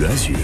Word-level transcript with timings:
Bleu 0.00 0.08
Azur. 0.08 0.38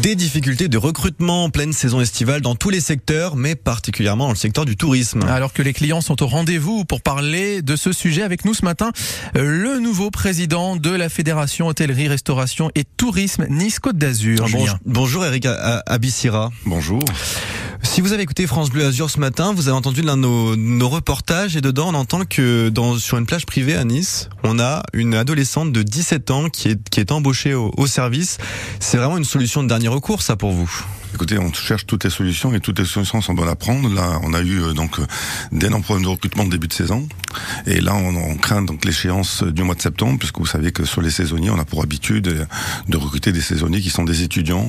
Des 0.00 0.14
difficultés 0.14 0.68
de 0.68 0.78
recrutement 0.78 1.44
en 1.44 1.50
pleine 1.50 1.74
saison 1.74 2.00
estivale 2.00 2.40
dans 2.40 2.54
tous 2.54 2.70
les 2.70 2.80
secteurs, 2.80 3.36
mais 3.36 3.54
particulièrement 3.54 4.24
dans 4.24 4.30
le 4.30 4.36
secteur 4.36 4.64
du 4.64 4.78
tourisme. 4.78 5.24
Alors 5.28 5.52
que 5.52 5.60
les 5.60 5.74
clients 5.74 6.00
sont 6.00 6.22
au 6.22 6.26
rendez-vous 6.26 6.86
pour 6.86 7.02
parler 7.02 7.60
de 7.60 7.76
ce 7.76 7.92
sujet 7.92 8.22
avec 8.22 8.46
nous 8.46 8.54
ce 8.54 8.64
matin, 8.64 8.92
euh, 9.36 9.44
le 9.44 9.78
nouveau 9.78 10.10
président 10.10 10.76
de 10.76 10.88
la 10.88 11.10
Fédération 11.10 11.66
Hôtellerie, 11.66 12.08
Restauration 12.08 12.70
et 12.74 12.84
Tourisme 12.84 13.44
Nice-Côte 13.50 13.98
d'Azur. 13.98 14.38
Bonjour, 14.38 14.78
bonjour 14.86 15.26
Eric 15.26 15.46
Abissira. 15.84 16.50
Bonjour. 16.64 17.04
Si 17.84 18.00
vous 18.00 18.12
avez 18.12 18.22
écouté 18.24 18.46
France 18.46 18.70
Bleu 18.70 18.86
Azur 18.86 19.08
ce 19.08 19.20
matin, 19.20 19.52
vous 19.54 19.68
avez 19.68 19.76
entendu 19.76 20.02
l'un 20.02 20.16
de 20.16 20.22
nos, 20.56 20.88
reportages 20.88 21.56
et 21.56 21.60
dedans 21.60 21.90
on 21.90 21.94
entend 21.94 22.24
que 22.24 22.72
sur 22.98 23.18
une 23.18 23.26
plage 23.26 23.46
privée 23.46 23.76
à 23.76 23.84
Nice, 23.84 24.28
on 24.42 24.58
a 24.58 24.82
une 24.92 25.14
adolescente 25.14 25.70
de 25.70 25.82
17 25.82 26.30
ans 26.30 26.48
qui 26.48 26.68
est, 26.70 27.12
embauchée 27.12 27.54
au, 27.54 27.72
au 27.76 27.86
service. 27.86 28.38
C'est 28.80 28.96
vraiment 28.96 29.16
une 29.16 29.24
solution 29.24 29.62
de 29.62 29.68
dernier 29.68 29.88
recours 29.88 30.22
ça 30.22 30.34
pour 30.34 30.50
vous? 30.50 30.84
Écoutez, 31.14 31.38
on 31.38 31.52
cherche 31.52 31.86
toutes 31.86 32.02
les 32.02 32.10
solutions 32.10 32.52
et 32.54 32.60
toutes 32.60 32.80
les 32.80 32.84
solutions 32.84 33.20
sont 33.20 33.34
bonnes 33.34 33.48
à 33.48 33.54
prendre. 33.54 33.88
Là, 33.94 34.18
on 34.24 34.34
a 34.34 34.40
eu 34.40 34.60
euh, 34.60 34.72
donc 34.72 34.98
euh, 34.98 35.06
d'énormes 35.52 35.84
problèmes 35.84 36.02
de 36.02 36.08
recrutement 36.08 36.44
de 36.44 36.50
début 36.50 36.66
de 36.66 36.72
saison, 36.72 37.06
et 37.66 37.80
là, 37.80 37.94
on, 37.94 38.36
craint 38.36 38.62
donc 38.62 38.84
l'échéance 38.84 39.42
du 39.42 39.62
mois 39.62 39.74
de 39.74 39.80
septembre, 39.80 40.18
puisque 40.18 40.38
vous 40.38 40.46
savez 40.46 40.72
que 40.72 40.84
sur 40.84 41.02
les 41.02 41.10
saisonniers, 41.10 41.50
on 41.50 41.58
a 41.58 41.64
pour 41.64 41.82
habitude 41.82 42.46
de 42.88 42.96
recruter 42.96 43.32
des 43.32 43.40
saisonniers 43.40 43.80
qui 43.80 43.90
sont 43.90 44.04
des 44.04 44.22
étudiants 44.22 44.68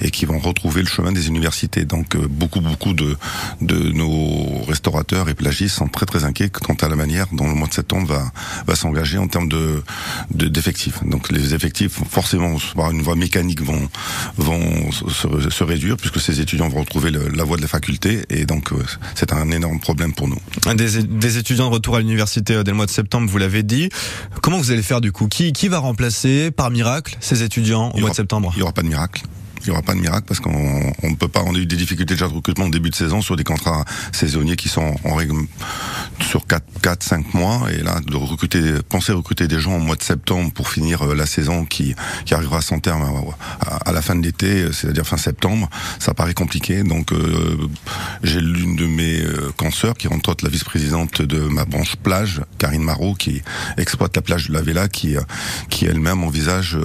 et 0.00 0.10
qui 0.10 0.26
vont 0.26 0.38
retrouver 0.38 0.82
le 0.82 0.88
chemin 0.88 1.12
des 1.12 1.28
universités. 1.28 1.84
Donc, 1.84 2.16
euh, 2.16 2.26
beaucoup, 2.28 2.49
beaucoup 2.58 2.92
de 2.94 3.16
de 3.60 3.92
nos 3.92 4.64
restaurateurs 4.66 5.28
et 5.28 5.34
plagistes 5.34 5.76
sont 5.76 5.88
très, 5.88 6.06
très 6.06 6.24
inquiets 6.24 6.50
quant 6.50 6.74
à 6.74 6.88
la 6.88 6.96
manière 6.96 7.26
dont 7.32 7.46
le 7.46 7.54
mois 7.54 7.68
de 7.68 7.74
septembre 7.74 8.08
va 8.08 8.32
va 8.66 8.74
s'engager 8.74 9.18
en 9.18 9.28
termes 9.28 9.48
de 9.48 9.82
d'effectifs. 10.30 11.04
donc, 11.04 11.30
les 11.30 11.54
effectifs, 11.54 12.00
forcément, 12.10 12.56
par 12.74 12.90
une 12.90 13.02
voie 13.02 13.14
mécanique, 13.14 13.62
vont 13.62 13.88
vont 14.36 14.90
se, 14.90 15.50
se 15.50 15.64
réduire 15.64 15.96
puisque 15.96 16.20
ces 16.20 16.40
étudiants 16.40 16.68
vont 16.68 16.80
retrouver 16.80 17.10
le, 17.10 17.28
la 17.28 17.44
voie 17.44 17.56
de 17.56 17.62
la 17.62 17.68
faculté 17.68 18.24
et 18.30 18.46
donc 18.46 18.72
euh, 18.72 18.82
c'est 19.14 19.32
un 19.32 19.50
énorme 19.50 19.78
problème 19.78 20.12
pour 20.12 20.28
nous. 20.28 20.38
Des, 20.74 21.02
des 21.02 21.38
étudiants 21.38 21.68
de 21.68 21.74
retour 21.74 21.96
à 21.96 22.00
l'université 22.00 22.54
euh, 22.54 22.62
dès 22.62 22.70
le 22.70 22.76
mois 22.76 22.86
de 22.86 22.90
septembre, 22.90 23.30
vous 23.30 23.38
l'avez 23.38 23.62
dit. 23.62 23.90
Comment 24.42 24.58
vous 24.58 24.70
allez 24.70 24.82
faire 24.82 25.00
du 25.00 25.12
coup? 25.12 25.28
Qui, 25.28 25.52
qui 25.52 25.68
va 25.68 25.78
remplacer 25.78 26.50
par 26.50 26.70
miracle 26.70 27.16
ces 27.20 27.42
étudiants 27.42 27.90
au 27.94 27.98
mois 27.98 28.10
de 28.10 28.14
septembre? 28.14 28.52
Il 28.54 28.58
n'y 28.58 28.62
aura 28.62 28.72
pas 28.72 28.82
de 28.82 28.88
miracle 28.88 29.22
il 29.62 29.66
n'y 29.66 29.70
aura 29.72 29.82
pas 29.82 29.94
de 29.94 30.00
miracle 30.00 30.24
parce 30.26 30.40
qu'on 30.40 30.50
ne 30.50 31.14
peut 31.16 31.28
pas. 31.28 31.42
On 31.44 31.54
a 31.54 31.58
eu 31.58 31.66
des 31.66 31.76
difficultés 31.76 32.14
déjà 32.14 32.28
de 32.28 32.34
recrutement 32.34 32.66
au 32.66 32.70
début 32.70 32.90
de 32.90 32.94
saison 32.94 33.20
sur 33.20 33.36
des 33.36 33.44
contrats 33.44 33.84
saisonniers 34.12 34.56
qui 34.56 34.68
sont 34.68 34.94
en 35.04 35.14
règle 35.14 35.34
sur 36.22 36.46
4, 36.46 36.64
4, 36.82 37.02
5 37.02 37.34
mois. 37.34 37.66
Et 37.72 37.82
là, 37.82 38.00
de 38.00 38.16
recruter, 38.16 38.60
penser 38.88 39.12
recruter 39.12 39.48
des 39.48 39.60
gens 39.60 39.76
au 39.76 39.80
mois 39.80 39.96
de 39.96 40.02
septembre 40.02 40.52
pour 40.52 40.68
finir 40.68 41.02
euh, 41.02 41.14
la 41.14 41.26
saison 41.26 41.64
qui, 41.64 41.94
qui 42.24 42.34
arrivera 42.34 42.58
à 42.58 42.62
son 42.62 42.80
terme 42.80 43.04
à, 43.60 43.92
la 43.92 44.02
fin 44.02 44.14
de 44.14 44.22
l'été, 44.22 44.72
c'est-à-dire 44.72 45.06
fin 45.06 45.16
septembre, 45.16 45.68
ça 45.98 46.14
paraît 46.14 46.34
compliqué. 46.34 46.82
Donc, 46.82 47.12
euh, 47.12 47.56
j'ai 48.22 48.40
l'une 48.40 48.76
de 48.76 48.86
mes 48.86 49.20
euh, 49.20 49.50
consoeurs 49.56 49.94
qui 49.94 50.08
rentre 50.08 50.34
la 50.42 50.48
vice-présidente 50.48 51.22
de 51.22 51.40
ma 51.40 51.64
branche 51.64 51.96
plage, 51.96 52.42
Karine 52.58 52.82
Marot, 52.82 53.14
qui 53.14 53.42
exploite 53.76 54.14
la 54.16 54.22
plage 54.22 54.48
de 54.48 54.52
la 54.52 54.62
Vela, 54.62 54.88
qui, 54.88 55.16
qui 55.68 55.86
elle-même 55.86 56.22
envisage 56.22 56.78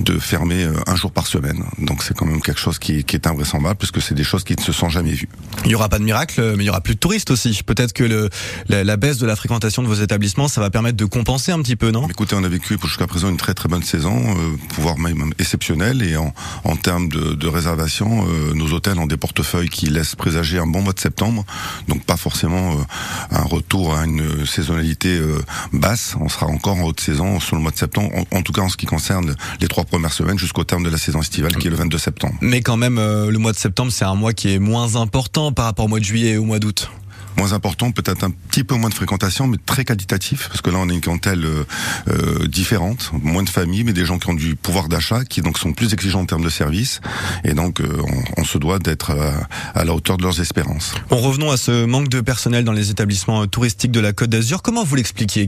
de 0.00 0.18
fermer 0.18 0.66
un 0.86 0.96
jour 0.96 1.12
par 1.12 1.26
semaine. 1.26 1.64
Donc, 1.78 2.02
c'est 2.02 2.15
quand 2.16 2.26
même 2.26 2.40
quelque 2.40 2.60
chose 2.60 2.78
qui, 2.78 3.04
qui 3.04 3.16
est 3.16 3.26
invraisemblable 3.26 3.76
puisque 3.76 4.02
c'est 4.02 4.14
des 4.14 4.24
choses 4.24 4.44
qui 4.44 4.56
ne 4.56 4.60
se 4.60 4.72
sont 4.72 4.88
jamais 4.88 5.12
vues. 5.12 5.28
Il 5.64 5.68
n'y 5.68 5.74
aura 5.74 5.88
pas 5.88 5.98
de 5.98 6.04
miracle, 6.04 6.54
mais 6.56 6.64
il 6.64 6.66
y 6.66 6.70
aura 6.70 6.80
plus 6.80 6.94
de 6.94 7.00
touristes 7.00 7.30
aussi. 7.30 7.62
Peut-être 7.64 7.92
que 7.92 8.04
le, 8.04 8.28
la, 8.68 8.84
la, 8.84 8.96
baisse 8.96 9.18
de 9.18 9.26
la 9.26 9.36
fréquentation 9.36 9.82
de 9.82 9.88
vos 9.88 9.94
établissements, 9.94 10.48
ça 10.48 10.60
va 10.60 10.70
permettre 10.70 10.96
de 10.96 11.04
compenser 11.04 11.52
un 11.52 11.60
petit 11.60 11.76
peu, 11.76 11.90
non? 11.90 12.08
Écoutez, 12.08 12.34
on 12.36 12.44
a 12.44 12.48
vécu 12.48 12.78
jusqu'à 12.82 13.06
présent 13.06 13.28
une 13.28 13.36
très 13.36 13.54
très 13.54 13.68
bonne 13.68 13.82
saison, 13.82 14.36
euh, 14.36 14.56
voire 14.78 14.98
même 14.98 15.32
exceptionnelle, 15.38 16.02
et 16.02 16.16
en, 16.16 16.32
en 16.64 16.76
termes 16.76 17.08
de, 17.08 17.34
de 17.34 17.48
réservation, 17.48 18.26
euh, 18.28 18.54
nos 18.54 18.72
hôtels 18.72 18.98
ont 18.98 19.06
des 19.06 19.16
portefeuilles 19.16 19.68
qui 19.68 19.86
laissent 19.86 20.14
présager 20.16 20.58
un 20.58 20.66
bon 20.66 20.82
mois 20.82 20.92
de 20.92 21.00
septembre, 21.00 21.44
donc 21.88 22.04
pas 22.04 22.16
forcément 22.16 22.72
euh, 22.72 22.82
un 23.30 23.42
retour 23.42 23.94
à 23.94 24.04
une 24.04 24.46
saisonnalité 24.46 25.16
euh, 25.16 25.40
basse. 25.72 26.16
On 26.20 26.28
sera 26.28 26.46
encore 26.46 26.76
en 26.76 26.82
haute 26.84 27.00
saison 27.00 27.40
sur 27.40 27.56
le 27.56 27.62
mois 27.62 27.72
de 27.72 27.78
septembre, 27.78 28.10
en, 28.14 28.38
en 28.38 28.42
tout 28.42 28.52
cas 28.52 28.62
en 28.62 28.68
ce 28.68 28.76
qui 28.76 28.86
concerne 28.86 29.34
les 29.60 29.68
trois 29.68 29.84
premières 29.84 30.12
semaines 30.12 30.38
jusqu'au 30.38 30.64
terme 30.64 30.82
de 30.82 30.90
la 30.90 30.98
saison 30.98 31.20
estivale, 31.20 31.56
qui 31.56 31.66
est 31.66 31.70
le 31.70 31.76
22 31.76 31.98
septembre. 31.98 32.05
Mais 32.40 32.60
quand 32.60 32.76
même, 32.76 32.98
euh, 32.98 33.30
le 33.30 33.38
mois 33.38 33.52
de 33.52 33.56
septembre, 33.56 33.92
c'est 33.92 34.04
un 34.04 34.14
mois 34.14 34.32
qui 34.32 34.52
est 34.52 34.58
moins 34.58 34.96
important 34.96 35.52
par 35.52 35.64
rapport 35.66 35.86
au 35.86 35.88
mois 35.88 36.00
de 36.00 36.04
juillet 36.04 36.32
et 36.32 36.36
au 36.38 36.44
mois 36.44 36.58
d'août 36.58 36.90
moins 37.36 37.52
important, 37.52 37.90
peut-être 37.92 38.24
un 38.24 38.30
petit 38.30 38.64
peu 38.64 38.74
moins 38.74 38.88
de 38.88 38.94
fréquentation, 38.94 39.46
mais 39.46 39.58
très 39.64 39.84
qualitatif, 39.84 40.48
parce 40.48 40.60
que 40.60 40.70
là 40.70 40.78
on 40.78 40.88
a 40.88 40.92
une 40.92 41.00
clientèle 41.00 41.44
euh, 41.44 41.64
euh, 42.08 42.46
différente, 42.46 43.10
moins 43.12 43.42
de 43.42 43.48
familles, 43.48 43.84
mais 43.84 43.92
des 43.92 44.04
gens 44.04 44.18
qui 44.18 44.28
ont 44.30 44.34
du 44.34 44.56
pouvoir 44.56 44.88
d'achat, 44.88 45.24
qui 45.24 45.42
donc 45.42 45.58
sont 45.58 45.72
plus 45.72 45.92
exigeants 45.92 46.20
en 46.20 46.26
termes 46.26 46.44
de 46.44 46.50
services, 46.50 47.00
et 47.44 47.54
donc 47.54 47.80
euh, 47.80 48.02
on, 48.36 48.42
on, 48.42 48.44
se 48.44 48.58
doit 48.58 48.78
d'être 48.78 49.10
à, 49.10 49.78
à, 49.78 49.84
la 49.84 49.94
hauteur 49.94 50.16
de 50.16 50.22
leurs 50.22 50.40
espérances. 50.40 50.94
Bon, 51.10 51.16
revenons 51.16 51.50
à 51.50 51.56
ce 51.56 51.84
manque 51.84 52.08
de 52.08 52.20
personnel 52.20 52.64
dans 52.64 52.72
les 52.72 52.90
établissements 52.90 53.46
touristiques 53.46 53.92
de 53.92 54.00
la 54.00 54.12
Côte 54.12 54.30
d'Azur. 54.30 54.62
Comment 54.62 54.84
vous 54.84 54.94
l'expliquez 54.94 55.46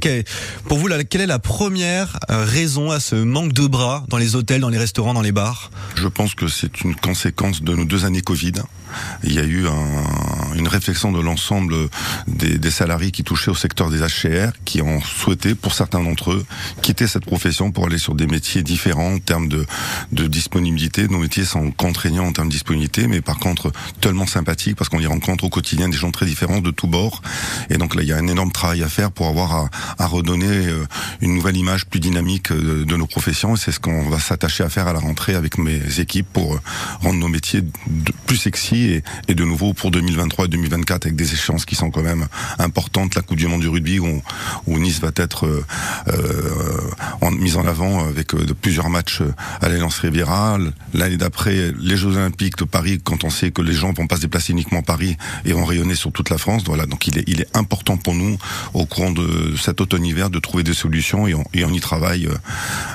Pour 0.67 0.79
vous, 0.79 0.89
quelle 1.09 1.21
est 1.21 1.27
la 1.27 1.39
première 1.39 2.19
raison 2.29 2.91
à 2.91 3.01
ce 3.01 3.17
manque 3.17 3.53
de 3.53 3.67
bras 3.67 4.05
dans 4.09 4.19
les 4.19 4.37
hôtels, 4.37 4.61
dans 4.61 4.69
les 4.69 4.79
restaurants, 4.79 5.15
dans 5.15 5.23
les 5.23 5.33
bars? 5.33 5.71
Je 5.97 6.09
pense 6.09 6.35
que 6.35 6.49
c'est 6.49 6.83
une 6.83 6.95
conséquence 6.95 7.63
de 7.63 7.75
nos 7.75 7.85
deux 7.85 8.05
années 8.05 8.21
Covid. 8.21 8.53
Il 9.25 9.35
y 9.35 9.39
a 9.39 9.45
eu 9.45 9.67
un, 9.67 10.55
une 10.55 10.69
réflexion 10.69 11.13
de 11.13 11.21
l'ensemble 11.21 11.78
des, 12.27 12.59
des, 12.59 12.71
salariés 12.71 13.11
qui 13.11 13.25
touchaient 13.25 13.51
au 13.51 13.55
secteur 13.55 13.91
des 13.91 13.99
HCR, 13.99 14.53
qui 14.65 14.83
ont 14.83 15.01
souhaité, 15.01 15.55
pour 15.55 15.75
certains 15.75 16.03
d'entre 16.03 16.33
eux, 16.33 16.47
quitter 16.83 17.07
cette 17.07 17.25
profession 17.25 17.71
pour 17.71 17.87
aller 17.87 17.99
sur 17.99 18.15
des 18.15 18.27
métiers 18.27 18.63
différents 18.63 19.15
en 19.15 19.19
termes 19.19 19.49
de, 19.49 19.67
de 20.13 20.27
disponibilité. 20.27 21.09
Nos 21.09 21.19
métiers 21.19 21.45
sont 21.45 21.71
contraignants 21.71 22.27
en 22.27 22.33
termes 22.33 22.49
de 22.49 22.53
disponibilité, 22.53 23.07
mais 23.07 23.21
par 23.21 23.39
contre 23.39 23.73
tellement 24.01 24.27
sympathiques 24.27 24.77
parce 24.77 24.89
qu'on 24.89 25.01
y 25.01 25.07
rencontre 25.07 25.45
au 25.45 25.49
quotidien 25.49 25.89
des 25.89 25.97
gens 25.97 26.11
très 26.11 26.27
différents 26.27 26.61
de 26.61 26.71
tous 26.71 26.87
bords. 26.87 27.23
Et 27.71 27.79
donc 27.79 27.95
là, 27.95 28.03
il 28.03 28.09
y 28.09 28.13
a 28.13 28.17
un 28.17 28.27
énorme 28.27 28.53
travail 28.53 28.83
à 28.83 28.89
faire 28.89 29.11
pour 29.11 29.27
avoir 29.27 29.55
à, 29.55 29.71
à 29.99 30.07
redonner 30.07 30.47
euh, 30.47 30.87
une 31.21 31.35
nouvelle 31.35 31.57
image 31.57 31.87
plus 31.87 32.01
dynamique 32.01 32.53
de, 32.53 32.85
de 32.85 32.97
nos 32.97 33.07
professions. 33.07 33.55
Et 33.55 33.59
c'est 33.59 33.73
ce 33.73 33.81
qu'on 33.81 34.09
va 34.09 34.19
s'attacher 34.19 34.65
à 34.65 34.69
faire 34.69 34.89
à 34.89 34.93
la 34.93 35.01
rentrée 35.01 35.35
avec 35.35 35.59
mes 35.59 36.01
équipes 36.01 36.29
pour 36.33 36.55
euh, 36.55 36.61
rendre 37.01 37.19
nos 37.19 37.29
métiers 37.29 37.63
plus 38.27 38.37
sexy 38.37 38.77
et, 38.77 39.03
et 39.29 39.35
de 39.35 39.45
nouveau 39.45 39.73
pour 39.73 39.91
2023 39.91 40.47
et 40.47 40.49
2024 40.49 41.07
avec 41.07 41.17
des 41.17 41.33
échéances 41.33 41.65
qui 41.69 41.75
sont 41.75 41.91
quand 41.91 42.03
même 42.03 42.27
importantes. 42.59 43.15
La 43.15 43.23
Coupe 43.23 43.37
du 43.37 43.47
Monde 43.47 43.61
du 43.61 43.69
rugby 43.69 43.99
où, 43.99 44.23
Nice 44.67 45.01
va 45.01 45.11
être 45.17 45.47
euh, 45.47 46.91
en, 47.21 47.31
mise 47.31 47.57
en 47.57 47.67
avant 47.67 48.07
avec 48.07 48.35
euh, 48.35 48.47
plusieurs 48.61 48.89
matchs 48.89 49.23
à 49.61 49.69
l'Alliance 49.69 49.99
Riviera. 49.99 50.59
L'année 50.95 51.17
d'après, 51.17 51.73
les 51.79 51.97
Jeux 51.97 52.17
Olympiques 52.17 52.57
de 52.59 52.65
Paris, 52.65 53.01
quand 53.03 53.25
on 53.25 53.31
sait 53.31 53.51
que 53.51 53.61
les 53.61 53.73
gens 53.73 53.93
vont 53.93 54.07
pas 54.07 54.17
se 54.17 54.23
déplacer 54.23 54.53
uniquement 54.53 54.81
à 54.81 54.83
Paris 54.83 55.17
et 55.45 55.53
vont 55.53 55.65
rayonner 55.65 55.95
sur 55.95 56.11
toute 56.11 56.31
la 56.31 56.39
France. 56.39 56.63
Voilà, 56.65 56.87
donc 56.87 57.07
il 57.07 57.19
est, 57.19 57.49
important 57.55 57.97
pour 57.97 58.15
nous 58.15 58.37
au 58.75 58.85
courant 58.85 59.11
de 59.11 59.55
cet 59.57 59.81
automne-hiver 59.81 60.31
de 60.31 60.39
trouver 60.39 60.63
des 60.63 60.75
solutions 60.75 61.27
et 61.27 61.35
on, 61.35 61.73
y 61.73 61.81
travaille 61.81 62.27
euh, 62.27 62.35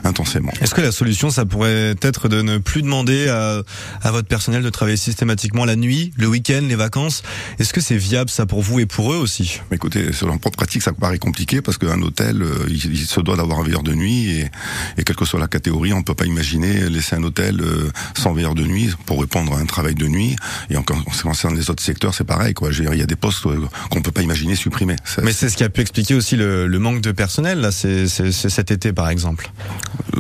intensément. 0.04 0.52
Est-ce 0.62 0.74
que 0.74 0.82
la 0.82 0.92
solution, 0.92 1.30
ça 1.30 1.46
pourrait 1.46 1.96
être 2.02 2.30
de 2.30 2.42
ne 2.42 2.58
plus 2.58 2.82
demander 2.82 3.28
à, 3.28 3.62
à 4.02 4.12
votre 4.12 4.28
personnel 4.28 4.64
de 4.64 4.70
travailler 4.70 4.98
systématiquement 4.98 5.66
la 5.66 5.76
nuit, 5.76 6.14
le 6.18 6.28
week-end, 6.28 6.62
les 6.64 6.76
vacances? 6.76 7.24
Est-ce 7.60 7.74
que 7.74 7.82
c'est 7.82 7.98
viable 7.98 8.30
ça 8.30 8.46
pour 8.46 8.63
vous 8.64 8.80
et 8.80 8.86
pour 8.86 9.14
eux 9.14 9.18
aussi 9.18 9.60
Écoutez, 9.72 10.12
sur 10.14 10.28
leur 10.28 10.40
propre 10.40 10.58
pratique, 10.58 10.82
ça 10.82 10.94
paraît 10.94 11.20
compliqué 11.20 11.62
parce 11.62 11.78
qu'un 11.78 12.02
hôtel, 12.02 12.42
euh, 12.42 12.66
il, 12.68 12.86
il, 12.86 13.06
se 13.06 13.20
doit 13.20 13.36
d'avoir 13.38 13.60
un 13.60 13.64
veilleur 13.64 13.84
de 13.84 13.94
nuit 13.94 14.32
et, 14.32 14.52
et, 14.98 15.04
quelle 15.04 15.16
que 15.16 15.26
soit 15.26 15.40
la 15.40 15.48
catégorie, 15.48 15.94
on 15.94 16.00
ne 16.00 16.04
peut 16.04 16.16
pas 16.16 16.26
imaginer 16.26 16.90
laisser 16.90 17.16
un 17.16 17.24
hôtel 17.24 17.62
euh, 17.62 17.92
sans 18.16 18.34
veilleur 18.34 18.56
de 18.56 18.64
nuit 18.64 18.92
pour 19.06 19.22
répondre 19.22 19.54
à 19.54 19.60
un 19.60 19.66
travail 19.66 19.96
de 19.96 20.08
nuit. 20.08 20.36
Et 20.70 20.78
en, 20.78 20.84
ce 21.12 21.18
qui 21.18 21.24
concerne 21.24 21.56
les 21.56 21.70
autres 21.70 21.84
secteurs, 21.84 22.14
c'est 22.14 22.24
pareil. 22.24 22.54
Quoi. 22.54 22.70
Il 22.72 22.98
y 22.98 23.02
a 23.02 23.06
des 23.06 23.16
postes 23.16 23.46
euh, 23.46 23.60
qu'on 23.90 24.00
ne 24.00 24.04
peut 24.04 24.12
pas 24.12 24.22
imaginer 24.22 24.56
supprimer. 24.56 24.96
Mais 25.22 25.34
c'est 25.34 25.50
ce 25.50 25.58
qui 25.58 25.64
a 25.64 25.70
pu 25.70 25.82
expliquer 25.82 26.16
aussi 26.16 26.36
le, 26.36 26.68
le 26.68 26.80
manque 26.80 27.02
de 27.02 27.12
personnel 27.12 27.60
là, 27.60 27.72
c'est 27.72 28.08
cet 28.08 28.72
été 28.72 28.94
par 28.94 29.10
exemple. 29.10 29.52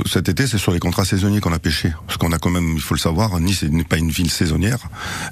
Cet 0.05 0.29
été, 0.29 0.47
c'est 0.47 0.57
sur 0.57 0.71
les 0.71 0.79
contrats 0.79 1.05
saisonniers 1.05 1.39
qu'on 1.39 1.53
a 1.53 1.59
pêché. 1.59 1.93
Parce 2.07 2.17
qu'on 2.17 2.31
a 2.31 2.39
quand 2.39 2.49
même, 2.49 2.73
il 2.75 2.81
faut 2.81 2.93
le 2.95 2.99
savoir, 2.99 3.39
Nice 3.39 3.63
n'est 3.63 3.83
pas 3.83 3.97
une 3.97 4.09
ville 4.09 4.29
saisonnière. 4.31 4.79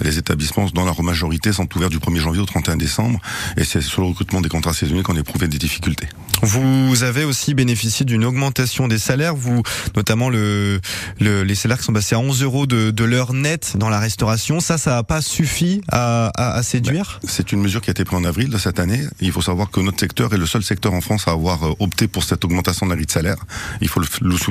Les 0.01 0.17
établissements, 0.17 0.67
dans 0.73 0.85
leur 0.85 1.01
majorité, 1.03 1.51
sont 1.51 1.67
ouverts 1.75 1.89
du 1.89 1.97
1er 1.99 2.19
janvier 2.19 2.41
au 2.41 2.45
31 2.45 2.77
décembre. 2.77 3.19
Et 3.57 3.63
c'est 3.63 3.81
sur 3.81 4.01
le 4.01 4.07
recrutement 4.09 4.41
des 4.41 4.49
contrats 4.49 4.73
saisonniers 4.73 5.03
qu'on 5.03 5.15
éprouvé 5.17 5.47
des 5.47 5.57
difficultés. 5.57 6.07
Vous 6.43 7.03
avez 7.03 7.23
aussi 7.23 7.53
bénéficié 7.53 8.05
d'une 8.05 8.23
augmentation 8.25 8.87
des 8.87 8.97
salaires, 8.97 9.35
vous, 9.35 9.61
notamment 9.95 10.29
le, 10.29 10.79
le, 11.19 11.43
les 11.43 11.55
salaires 11.55 11.77
qui 11.77 11.83
sont 11.83 11.93
passés 11.93 12.15
à 12.15 12.19
11 12.19 12.41
euros 12.43 12.65
de, 12.65 12.91
de 12.91 13.03
l'heure 13.03 13.33
nette 13.33 13.77
dans 13.77 13.89
la 13.89 13.99
restauration. 13.99 14.59
Ça, 14.59 14.77
ça 14.77 14.91
n'a 14.91 15.03
pas 15.03 15.21
suffi 15.21 15.81
à, 15.91 16.31
à, 16.35 16.53
à 16.53 16.63
séduire? 16.63 17.19
C'est 17.27 17.51
une 17.51 17.61
mesure 17.61 17.81
qui 17.81 17.89
a 17.89 17.93
été 17.93 18.05
prise 18.05 18.19
en 18.19 18.23
avril 18.23 18.49
de 18.49 18.57
cette 18.57 18.79
année. 18.79 19.01
Il 19.19 19.31
faut 19.31 19.41
savoir 19.41 19.69
que 19.69 19.79
notre 19.79 19.99
secteur 19.99 20.33
est 20.33 20.37
le 20.37 20.45
seul 20.47 20.63
secteur 20.63 20.93
en 20.93 21.01
France 21.01 21.27
à 21.27 21.31
avoir 21.31 21.79
opté 21.79 22.07
pour 22.07 22.23
cette 22.23 22.43
augmentation 22.45 22.85
de 22.85 22.91
la 22.91 22.95
grille 22.95 23.05
de 23.07 23.11
salaire. 23.11 23.37
Il 23.81 23.87
faut 23.87 23.99
le, 23.99 24.07
le 24.21 24.37
souligner. 24.37 24.50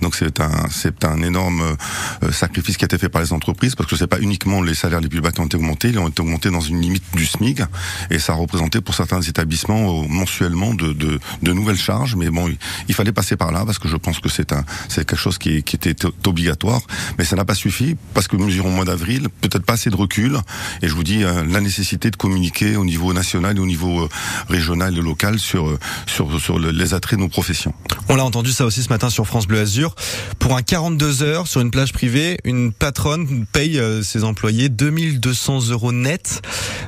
Donc 0.00 0.14
c'est 0.14 0.40
un, 0.40 0.68
c'est 0.70 1.04
un 1.04 1.22
énorme 1.22 1.76
euh, 2.22 2.32
sacrifice 2.32 2.76
qui 2.76 2.84
a 2.84 2.86
été 2.86 2.98
fait 2.98 3.08
par 3.08 3.22
les 3.22 3.32
entreprises 3.32 3.74
parce 3.74 3.88
que 3.88 3.96
c'est 3.96 4.06
pas 4.06 4.20
uniquement 4.20 4.62
les 4.62 4.74
salaires 4.74 5.00
les 5.00 5.08
plus 5.08 5.20
bas 5.20 5.30
qui 5.30 5.40
ont 5.40 5.46
été 5.46 5.56
augmentés, 5.56 5.88
ils 5.88 5.98
ont 5.98 6.08
été 6.08 6.20
augmentés 6.20 6.50
dans 6.50 6.60
une 6.60 6.80
limite 6.80 7.04
du 7.14 7.26
SMIC 7.26 7.62
et 8.10 8.18
ça 8.18 8.34
représentait 8.34 8.80
pour 8.80 8.94
certains 8.94 9.20
établissements 9.20 10.06
mensuellement 10.08 10.74
de, 10.74 10.92
de, 10.92 11.52
nouvelles 11.52 11.78
charges. 11.78 12.16
Mais 12.16 12.30
bon, 12.30 12.48
il, 12.88 12.94
fallait 12.94 13.12
passer 13.12 13.36
par 13.36 13.52
là 13.52 13.64
parce 13.64 13.78
que 13.78 13.88
je 13.88 13.96
pense 13.96 14.20
que 14.20 14.28
c'est 14.28 14.52
un 14.52 14.64
c'est 14.88 15.04
quelque 15.04 15.18
chose 15.18 15.38
qui, 15.38 15.56
était 15.56 15.94
obligatoire. 16.26 16.80
Mais 17.18 17.24
ça 17.24 17.36
n'a 17.36 17.44
pas 17.44 17.54
suffi 17.54 17.96
parce 18.14 18.28
que 18.28 18.36
nous 18.36 18.54
irons 18.54 18.68
au 18.68 18.72
mois 18.72 18.84
d'avril, 18.84 19.28
peut-être 19.40 19.64
pas 19.64 19.74
assez 19.74 19.90
de 19.90 19.96
recul. 19.96 20.38
Et 20.82 20.88
je 20.88 20.94
vous 20.94 21.04
dis 21.04 21.20
la 21.20 21.60
nécessité 21.60 22.10
de 22.10 22.16
communiquer 22.16 22.76
au 22.76 22.84
niveau 22.84 23.12
national 23.12 23.56
et 23.56 23.60
au 23.60 23.66
niveau 23.66 24.08
régional 24.48 24.96
et 24.96 25.02
local 25.02 25.38
sur 25.38 25.78
sur 26.06 26.40
sur 26.40 26.58
les 26.58 26.94
attraits 26.94 27.18
de 27.18 27.24
nos 27.24 27.28
professions. 27.28 27.74
On 28.08 28.16
l'a 28.16 28.24
entendu 28.24 28.52
ça 28.52 28.64
aussi 28.64 28.82
ce 28.82 28.88
matin 28.88 29.10
sur 29.10 29.19
France 29.24 29.46
Bleu 29.46 29.60
Azur. 29.60 29.94
Pour 30.38 30.56
un 30.56 30.62
42 30.62 31.22
heures 31.22 31.46
sur 31.46 31.60
une 31.60 31.70
plage 31.70 31.92
privée, 31.92 32.38
une 32.44 32.72
patronne 32.72 33.46
paye 33.52 33.78
euh, 33.78 34.02
ses 34.02 34.24
employés 34.24 34.68
2200 34.68 35.68
euros 35.70 35.92
net 35.92 36.42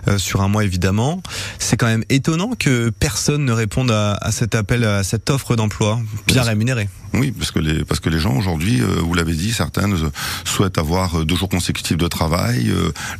euh, 0.08 0.18
sur 0.18 0.40
un 0.40 0.48
mois 0.48 0.64
évidemment. 0.64 1.22
C'est 1.58 1.76
quand 1.76 1.86
même 1.86 2.04
étonnant 2.08 2.52
que 2.58 2.90
personne 2.90 3.44
ne 3.44 3.52
réponde 3.52 3.90
à, 3.90 4.14
à 4.14 4.32
cet 4.32 4.54
appel, 4.54 4.84
à 4.84 5.02
cette 5.02 5.30
offre 5.30 5.56
d'emploi 5.56 6.00
bien 6.26 6.42
rémunérée. 6.42 6.88
Oui, 7.14 7.32
parce 7.32 7.50
que 7.50 7.58
les 7.58 7.84
parce 7.84 8.00
que 8.00 8.08
les 8.08 8.18
gens 8.18 8.36
aujourd'hui, 8.36 8.80
euh, 8.80 9.00
vous 9.00 9.14
l'avez 9.14 9.34
dit, 9.34 9.52
certaines 9.52 9.96
souhaitent 10.44 10.78
avoir 10.78 11.24
deux 11.24 11.36
jours 11.36 11.48
consécutifs 11.48 11.96
de 11.96 12.08
travail, 12.08 12.72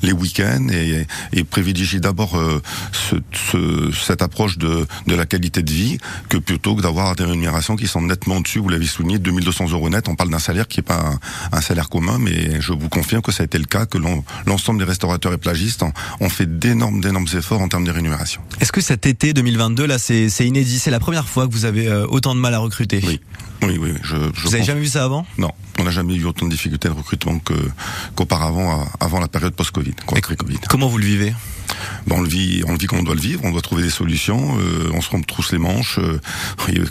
les 0.03 0.13
week-ends 0.13 0.69
et, 0.71 1.07
et 1.33 1.45
privilégient 1.45 2.01
d'abord 2.01 2.41
ce, 2.93 3.17
ce, 3.33 3.91
cette 3.93 4.23
approche 4.23 4.59
de, 4.59 4.87
de 5.07 5.15
la 5.15 5.27
qualité 5.27 5.63
de 5.63 5.71
vie 5.71 5.99
que 6.29 6.37
plutôt 6.37 6.75
que 6.77 6.83
d'avoir 6.83 7.15
des 7.17 7.25
rémunérations 7.25 7.77
qui 7.77 7.87
sont 7.87 8.03
nettement 8.03 8.41
dessus. 8.41 8.59
Vous 8.59 8.69
l'avez 8.69 8.87
souligné, 8.87 9.19
2200 9.19 9.71
euros 9.71 9.89
net. 9.91 10.09
On 10.09 10.15
parle 10.15 10.31
d'un 10.31 10.39
salaire 10.39 10.69
qui 10.69 10.81
est 10.81 10.85
pas 10.85 11.19
un, 11.53 11.57
un, 11.57 11.61
salaire 11.61 11.89
commun, 11.89 12.19
mais 12.19 12.61
je 12.61 12.73
vous 12.73 12.89
confirme 12.89 13.23
que 13.23 13.33
ça 13.33 13.43
a 13.43 13.47
été 13.47 13.59
le 13.59 13.65
cas, 13.65 13.87
que 13.87 13.99
l'ensemble 14.47 14.79
des 14.79 14.85
restaurateurs 14.85 15.33
et 15.33 15.39
plagistes 15.39 15.83
ont, 16.21 16.29
fait 16.29 16.59
d'énormes 16.59 17.01
d'énormes 17.01 17.27
efforts 17.37 17.61
en 17.61 17.69
termes 17.69 17.85
de 17.85 17.91
rémunération. 17.91 18.41
Est-ce 18.61 18.73
que 18.73 18.81
cet 18.81 19.07
été 19.07 19.35
2022 19.35 19.87
là, 19.87 19.99
c'est 19.99 20.29
inédit 20.41 20.79
C'est 20.79 20.91
la 20.91 21.01
première 21.01 21.29
fois 21.29 21.47
que 21.47 21.53
vous 21.53 21.67
avez 21.67 21.89
euh, 21.89 22.07
autant 22.07 22.35
de 22.35 22.41
mal 22.41 22.55
à 22.55 22.59
recruter? 22.59 23.03
Oui. 23.07 23.21
Oui, 23.63 23.79
oui. 23.81 23.93
Je, 24.03 24.17
je 24.35 24.43
vous 24.47 24.55
avez 24.55 24.65
jamais 24.65 24.81
vu 24.81 24.89
ça 24.89 25.05
avant? 25.05 25.25
Non, 25.39 25.51
on 25.83 25.85
n'a 25.85 25.91
jamais 25.91 26.15
eu 26.15 26.25
autant 26.25 26.47
de 26.47 26.53
difficultés 26.53 26.89
de 26.89 26.95
recrutement 26.95 27.41
qu'auparavant, 28.15 28.87
avant 29.01 29.19
la 29.19 29.27
période 29.27 29.53
post-Covid. 29.53 29.95
Comment 30.69 30.87
vous 30.87 30.99
le 30.99 31.05
vivez? 31.05 31.35
Ben, 32.07 32.17
on 32.17 32.21
le 32.21 32.29
vit, 32.29 32.63
on 32.67 32.73
le 32.73 32.79
vit 32.79 32.87
comme 32.87 33.01
on 33.01 33.03
doit 33.03 33.15
le 33.15 33.21
vivre. 33.21 33.41
On 33.45 33.51
doit 33.51 33.61
trouver 33.61 33.83
des 33.83 33.91
solutions. 33.91 34.59
Euh, 34.59 34.91
on 34.95 35.01
se 35.01 35.11
retrousse 35.11 35.53
les 35.53 35.59
manches. 35.59 35.99
Euh, 35.99 36.21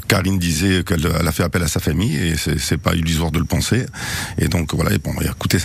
Karine 0.08 0.40
disait 0.40 0.84
qu'elle 0.84 1.06
a 1.06 1.32
fait 1.32 1.44
appel 1.44 1.64
à 1.64 1.68
sa 1.68 1.80
famille 1.80 2.16
et 2.16 2.36
c'est 2.36 2.78
pas 2.78 2.96
illusoire 2.96 3.32
de 3.32 3.40
le 3.40 3.46
penser. 3.46 3.86
Et 4.38 4.48
donc 4.48 4.74
voilà. 4.74 4.92
Et 4.92 4.98
bon, 4.98 5.14
écoutez, 5.22 5.60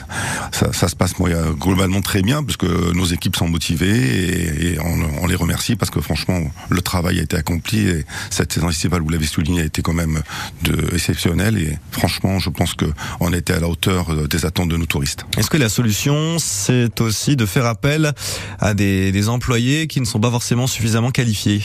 ça, 0.52 0.72
ça, 0.72 0.88
se 0.88 0.96
passe 0.96 1.18
moi, 1.18 1.30
globalement 1.58 2.02
très 2.02 2.22
bien 2.22 2.42
parce 2.42 2.56
que 2.56 2.92
nos 2.92 3.06
équipes 3.06 3.36
sont 3.36 3.48
motivées 3.48 3.88
et, 3.88 4.72
et 4.74 4.80
on, 4.80 5.22
on, 5.22 5.26
les 5.26 5.34
remercie 5.34 5.76
parce 5.76 5.90
que 5.90 6.00
franchement 6.00 6.40
le 6.68 6.80
travail 6.80 7.18
a 7.18 7.22
été 7.22 7.36
accompli 7.36 7.88
et 7.88 8.04
cette 8.30 8.52
saison 8.52 8.68
estivale, 8.68 9.02
vous 9.02 9.08
l'avez 9.08 9.26
souligné, 9.26 9.62
a 9.62 9.64
été 9.64 9.82
quand 9.82 9.92
même 9.92 10.22
de, 10.62 10.94
exceptionnelle 10.94 11.58
et 11.58 11.78
franchement, 11.90 12.38
je 12.38 12.50
pense 12.50 12.74
que 12.74 12.86
on 13.20 13.32
était 13.32 13.54
à 13.54 13.60
la 13.60 13.68
hauteur 13.68 14.10
euh, 14.10 14.26
des 14.28 14.46
attentes 14.46 14.68
de 14.68 14.76
nos 14.76 14.86
touristes. 14.86 15.24
Est-ce 15.38 15.50
que 15.50 15.56
la 15.56 15.68
solution, 15.68 16.38
c'est 16.38 17.00
aussi 17.00 17.36
de 17.36 17.46
faire 17.46 17.66
appel 17.66 18.12
à 18.58 18.74
des, 18.74 19.12
des 19.12 19.28
employés 19.28 19.86
qui 19.86 20.00
ne 20.00 20.06
sont 20.06 20.20
pas 20.20 20.30
forcément 20.30 20.66
suffisamment 20.66 21.10
qualifiés? 21.10 21.62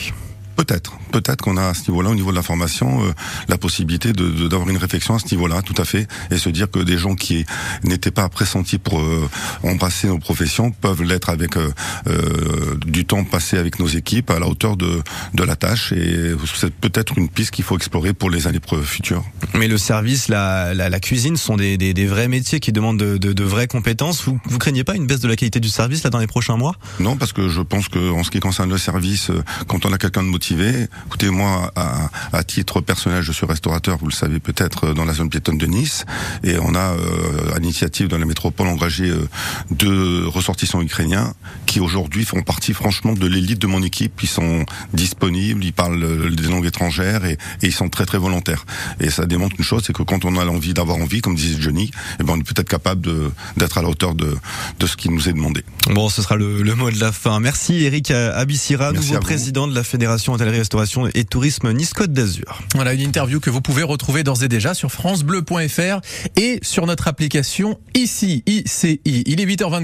Peut-être, 0.56 0.98
peut-être 1.12 1.40
qu'on 1.42 1.56
a 1.56 1.68
à 1.68 1.74
ce 1.74 1.90
niveau-là, 1.90 2.10
au 2.10 2.14
niveau 2.14 2.30
de 2.30 2.36
la 2.36 2.42
formation, 2.42 3.04
euh, 3.04 3.12
la 3.48 3.56
possibilité 3.58 4.12
de, 4.12 4.48
d'avoir 4.48 4.68
une 4.68 4.76
réflexion 4.76 5.14
à 5.14 5.18
ce 5.18 5.26
niveau-là, 5.32 5.62
tout 5.62 5.74
à 5.80 5.84
fait, 5.84 6.06
et 6.30 6.38
se 6.38 6.50
dire 6.50 6.70
que 6.70 6.78
des 6.78 6.98
gens 6.98 7.14
qui 7.14 7.44
n'étaient 7.84 8.10
pas 8.10 8.28
pressentis 8.28 8.78
pour 8.78 9.00
euh, 9.00 9.28
embrasser 9.62 10.08
nos 10.08 10.18
professions 10.18 10.70
peuvent 10.70 11.02
l'être 11.02 11.30
avec 11.30 11.56
euh, 11.56 11.70
euh, 12.06 12.76
du 12.86 13.04
temps 13.06 13.24
passé 13.24 13.56
avec 13.56 13.78
nos 13.78 13.86
équipes 13.86 14.30
à 14.30 14.38
la 14.38 14.46
hauteur 14.46 14.76
de, 14.76 15.02
de 15.34 15.42
la 15.42 15.56
tâche, 15.56 15.92
et 15.92 16.34
c'est 16.54 16.72
peut-être 16.74 17.16
une 17.16 17.28
piste 17.28 17.50
qu'il 17.52 17.64
faut 17.64 17.76
explorer 17.76 18.12
pour 18.12 18.30
les 18.30 18.46
années 18.46 18.60
futures. 18.84 19.24
Mais 19.54 19.68
le 19.68 19.78
service, 19.78 20.28
la, 20.28 20.74
la, 20.74 20.90
la 20.90 21.00
cuisine 21.00 21.36
sont 21.36 21.56
des, 21.56 21.76
des, 21.76 21.94
des, 21.94 22.06
vrais 22.06 22.28
métiers 22.28 22.60
qui 22.60 22.72
demandent 22.72 22.98
de, 22.98 23.16
de, 23.16 23.32
de, 23.32 23.44
vraies 23.44 23.66
compétences. 23.66 24.22
Vous, 24.24 24.38
vous 24.44 24.58
craignez 24.58 24.84
pas 24.84 24.94
une 24.94 25.06
baisse 25.06 25.20
de 25.20 25.28
la 25.28 25.36
qualité 25.36 25.60
du 25.60 25.68
service 25.68 26.02
là 26.04 26.10
dans 26.10 26.18
les 26.18 26.26
prochains 26.26 26.56
mois? 26.56 26.74
Non, 27.00 27.16
parce 27.16 27.32
que 27.32 27.48
je 27.48 27.60
pense 27.62 27.88
que 27.88 28.10
en 28.10 28.22
ce 28.22 28.30
qui 28.30 28.40
concerne 28.40 28.70
le 28.70 28.78
service, 28.78 29.30
quand 29.66 29.86
on 29.86 29.92
a 29.92 29.98
quelqu'un 29.98 30.22
de 30.22 30.28
motivé. 30.28 30.41
Écoutez, 30.50 31.30
moi, 31.30 31.70
à, 31.76 32.10
à, 32.32 32.42
titre 32.42 32.80
personnel, 32.80 33.22
je 33.22 33.32
suis 33.32 33.46
restaurateur, 33.46 33.98
vous 33.98 34.08
le 34.08 34.12
savez 34.12 34.40
peut-être, 34.40 34.92
dans 34.92 35.04
la 35.04 35.12
zone 35.12 35.30
piétonne 35.30 35.56
de 35.56 35.66
Nice, 35.66 36.04
et 36.42 36.58
on 36.58 36.74
a, 36.74 36.94
euh, 36.94 37.54
à 37.54 37.58
l'initiative 37.58 38.08
de 38.08 38.16
la 38.16 38.24
métropole, 38.24 38.66
engagé 38.66 39.08
euh, 39.08 39.28
deux 39.70 40.26
ressortissants 40.26 40.82
ukrainiens 40.82 41.34
qui 41.66 41.78
aujourd'hui 41.80 42.24
font 42.24 42.42
partie, 42.42 42.74
franchement, 42.74 43.12
de 43.12 43.26
l'élite 43.26 43.60
de 43.60 43.66
mon 43.68 43.82
équipe. 43.82 44.20
Ils 44.22 44.28
sont 44.28 44.66
disponibles, 44.92 45.64
ils 45.64 45.72
parlent 45.72 46.02
euh, 46.02 46.30
des 46.30 46.48
langues 46.48 46.66
étrangères 46.66 47.24
et, 47.24 47.32
et, 47.62 47.66
ils 47.66 47.72
sont 47.72 47.88
très 47.88 48.04
très 48.04 48.18
volontaires. 48.18 48.64
Et 48.98 49.10
ça 49.10 49.26
démontre 49.26 49.54
une 49.58 49.64
chose, 49.64 49.84
c'est 49.86 49.92
que 49.92 50.02
quand 50.02 50.24
on 50.24 50.36
a 50.36 50.44
l'envie 50.44 50.74
d'avoir 50.74 50.98
envie, 50.98 51.20
comme 51.20 51.36
disait 51.36 51.60
Johnny, 51.60 51.90
eh 52.18 52.24
ben 52.24 52.34
on 52.34 52.40
est 52.40 52.42
peut-être 52.42 52.68
capable 52.68 53.08
d'être 53.56 53.78
à 53.78 53.82
la 53.82 53.88
hauteur 53.88 54.14
de, 54.14 54.36
de 54.80 54.86
ce 54.86 54.96
qui 54.96 55.08
nous 55.08 55.28
est 55.28 55.32
demandé. 55.32 55.64
Bon, 55.90 56.08
ce 56.08 56.20
sera 56.20 56.36
le, 56.36 56.62
le 56.62 56.74
mot 56.74 56.90
de 56.90 56.98
la 56.98 57.12
fin. 57.12 57.38
Merci 57.38 57.84
Eric 57.84 58.10
Abissira, 58.10 58.92
nouveau 58.92 59.18
président 59.20 59.68
de 59.68 59.74
la 59.74 59.84
Fédération 59.84 60.31
hôtellerie-restauration 60.32 61.08
et 61.14 61.24
tourisme 61.24 61.72
Nice-Côte 61.72 62.12
d'Azur. 62.12 62.60
Voilà 62.74 62.92
une 62.92 63.00
interview 63.00 63.40
que 63.40 63.50
vous 63.50 63.60
pouvez 63.60 63.82
retrouver 63.82 64.22
d'ores 64.22 64.42
et 64.42 64.48
déjà 64.48 64.74
sur 64.74 64.90
francebleu.fr 64.90 66.00
et 66.36 66.58
sur 66.62 66.86
notre 66.86 67.08
application 67.08 67.78
ici, 67.94 68.42
ICI. 68.46 69.00
Il 69.04 69.40
est 69.40 69.46
8h24. 69.46 69.80